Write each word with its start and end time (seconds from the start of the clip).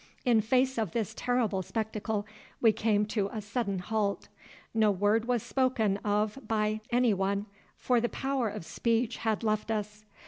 In 0.25 0.41
face 0.41 0.79
of 0.79 0.93
this 0.93 1.13
terrible 1.15 1.61
spectacle 1.61 2.25
we 2.59 2.71
came 2.71 3.05
to 3.05 3.29
a 3.31 3.39
sudden 3.39 3.77
halt. 3.77 4.29
No 4.73 4.89
word 4.89 5.25
was 5.25 5.43
spoken 5.43 5.99
by 6.47 6.81
any 6.89 7.13
one, 7.13 7.45
for 7.77 8.01
the 8.01 8.09
power 8.09 8.49
of 8.49 8.65
speech 8.65 9.17
had 9.17 9.43
left 9.43 9.69
us. 9.69 10.03